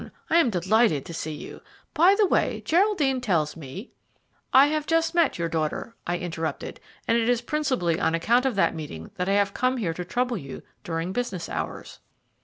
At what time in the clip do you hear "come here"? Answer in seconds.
9.53-9.93